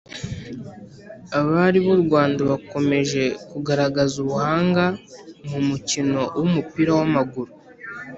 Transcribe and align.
Abari 1.39 1.79
burwanda 1.85 2.41
bakomeje 2.51 3.23
kugaragaza 3.49 4.13
ubuhanga 4.23 4.83
mu 5.49 5.59
mukino 5.67 6.21
wumupira 6.37 6.91
wa 6.99 7.07
maguru 7.15 7.51